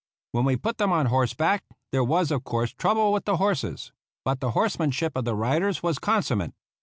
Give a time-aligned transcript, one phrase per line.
[0.31, 3.91] When we put them on horseback, there was, of course, ^rouble with the horses;
[4.25, 4.53] but the M RAISING THE REGIMENT
[4.95, 6.53] horsemanship of the riders was consummate.